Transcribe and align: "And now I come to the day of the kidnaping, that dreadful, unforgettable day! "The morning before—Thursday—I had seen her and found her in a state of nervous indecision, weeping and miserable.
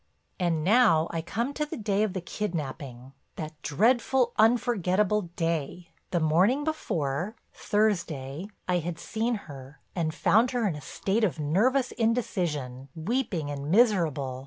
"And 0.39 0.63
now 0.63 1.07
I 1.11 1.21
come 1.21 1.53
to 1.53 1.63
the 1.63 1.77
day 1.77 2.01
of 2.01 2.13
the 2.13 2.21
kidnaping, 2.21 3.13
that 3.35 3.61
dreadful, 3.61 4.33
unforgettable 4.39 5.29
day! 5.35 5.89
"The 6.09 6.19
morning 6.19 6.63
before—Thursday—I 6.63 8.79
had 8.79 8.97
seen 8.97 9.35
her 9.45 9.79
and 9.95 10.11
found 10.11 10.49
her 10.57 10.67
in 10.67 10.75
a 10.75 10.81
state 10.81 11.23
of 11.23 11.39
nervous 11.39 11.91
indecision, 11.91 12.87
weeping 12.95 13.51
and 13.51 13.69
miserable. 13.69 14.39